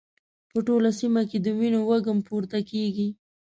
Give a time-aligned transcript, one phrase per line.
[0.51, 3.07] په ټوله سيمه کې د وینو وږم پورته کېږي.